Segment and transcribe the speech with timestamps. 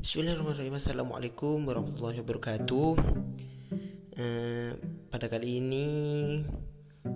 [0.00, 0.80] Bismillahirrahmanirrahim.
[0.80, 2.88] Assalamualaikum warahmatullahi wabarakatuh.
[4.16, 4.72] Uh,
[5.12, 5.88] Pada kali ini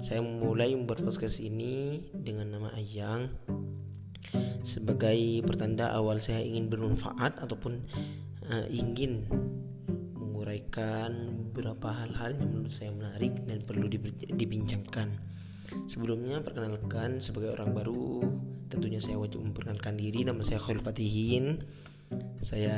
[0.05, 3.33] Saya mulai membuat podcast ini Dengan nama Ayang
[4.69, 5.17] Sebagai
[5.49, 7.89] pertanda awal saya ingin bermanfaat Ataupun
[8.53, 9.33] uh, ingin
[10.21, 13.89] Menguraikan beberapa hal-hal yang menurut saya menarik Dan perlu
[14.29, 15.09] dibincangkan.
[15.89, 18.29] Sebelumnya perkenalkan sebagai orang baru
[18.69, 20.21] Tentunya saya wajib memperkenalkan diri.
[20.21, 21.65] Nama saya Khairul Fatihin
[22.41, 22.77] saya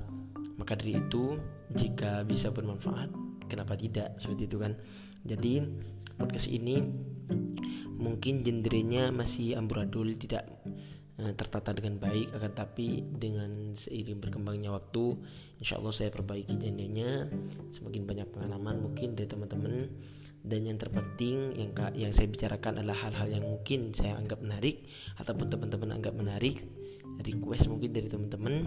[0.61, 1.41] Maka dari itu
[1.73, 4.17] jika bisa bermanfaat kenapa tidak?
[4.17, 4.73] Seperti itu kan.
[5.29, 5.61] Jadi
[6.17, 6.81] podcast ini
[8.01, 10.49] mungkin genrenya masih amburadul tidak
[11.23, 15.15] uh, tertata dengan baik akan tapi dengan seiring berkembangnya waktu
[15.61, 17.29] insya Allah saya perbaiki genrenya.
[17.71, 19.77] Semakin banyak pengalaman mungkin dari teman-teman.
[20.43, 24.91] Dan yang terpenting yang yang saya bicarakan adalah hal-hal yang mungkin saya anggap menarik
[25.23, 26.67] ataupun teman-teman anggap menarik.
[27.23, 28.67] Request mungkin dari teman-teman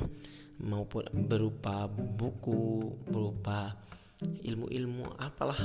[0.64, 3.76] maupun berupa buku berupa
[4.22, 5.60] ilmu-ilmu apalah.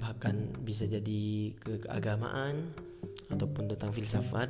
[0.00, 2.72] Bahkan bisa jadi ke keagamaan
[3.32, 4.48] ataupun tentang filsafat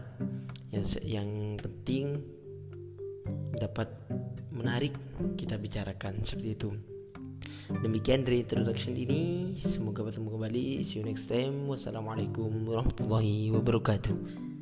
[0.74, 2.20] yang yang penting
[3.54, 3.86] dapat
[4.50, 4.92] menarik
[5.38, 6.70] kita bicarakan seperti itu.
[7.80, 9.56] Demikian dari introduction ini.
[9.56, 10.66] Semoga bertemu kembali.
[10.84, 11.64] See you next time.
[11.70, 14.53] Wassalamualaikum warahmatullahi wabarakatuh